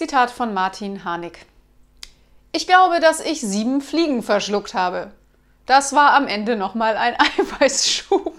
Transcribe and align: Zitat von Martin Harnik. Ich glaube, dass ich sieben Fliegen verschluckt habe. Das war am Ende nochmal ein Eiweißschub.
Zitat 0.00 0.30
von 0.30 0.54
Martin 0.54 1.04
Harnik. 1.04 1.44
Ich 2.52 2.66
glaube, 2.66 3.00
dass 3.00 3.20
ich 3.20 3.42
sieben 3.42 3.82
Fliegen 3.82 4.22
verschluckt 4.22 4.72
habe. 4.72 5.12
Das 5.66 5.92
war 5.92 6.14
am 6.14 6.26
Ende 6.26 6.56
nochmal 6.56 6.96
ein 6.96 7.14
Eiweißschub. 7.38 8.29